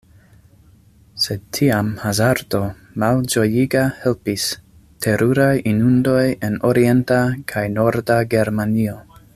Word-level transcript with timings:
Sed 1.25 1.43
tiam 1.57 1.91
hazardo, 2.03 2.61
malĝojiga, 3.03 3.83
helpis: 4.05 4.47
teruraj 5.07 5.53
inundoj 5.73 6.25
en 6.49 6.57
orienta 6.71 7.21
kaj 7.53 7.67
norda 7.77 8.17
Germanio. 8.35 8.99